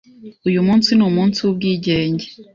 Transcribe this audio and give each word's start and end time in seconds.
Uyu 0.47 0.61
munsi 0.67 0.89
ni 0.93 1.03
umunsi 1.09 1.37
wubwigenge. 1.41 2.27